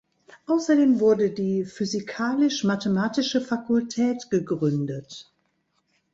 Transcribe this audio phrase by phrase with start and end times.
[0.47, 5.31] Außerdem wurde die physikalisch-mathematische Fakultät gegründet.